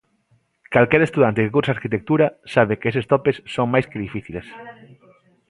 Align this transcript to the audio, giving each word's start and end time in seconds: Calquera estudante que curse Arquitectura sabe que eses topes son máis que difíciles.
Calquera 0.73 1.07
estudante 1.09 1.43
que 1.43 1.53
curse 1.55 1.71
Arquitectura 1.75 2.27
sabe 2.53 2.77
que 2.79 2.89
eses 2.91 3.07
topes 3.11 3.37
son 3.55 3.67
máis 3.73 3.85
que 3.89 4.01
difíciles. 4.05 4.47